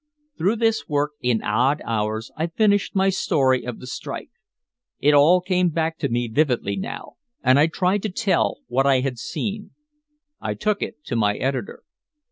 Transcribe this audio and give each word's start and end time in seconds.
Through 0.35 0.55
this 0.55 0.89
work, 0.89 1.11
in 1.21 1.43
odd 1.43 1.79
hours, 1.85 2.31
I 2.35 2.47
finished 2.47 2.95
my 2.95 3.09
story 3.09 3.63
of 3.63 3.79
the 3.79 3.85
strike. 3.85 4.31
It 4.99 5.13
all 5.13 5.41
came 5.41 5.69
back 5.69 5.99
to 5.99 6.09
me 6.09 6.27
vividly 6.27 6.75
now 6.75 7.17
and 7.43 7.59
I 7.59 7.67
tried 7.67 8.01
to 8.01 8.09
tell 8.09 8.61
what 8.65 8.87
I 8.87 9.01
had 9.01 9.19
seen. 9.19 9.75
I 10.39 10.55
took 10.55 10.81
it 10.81 11.05
to 11.05 11.15
my 11.15 11.35
editor. 11.35 11.83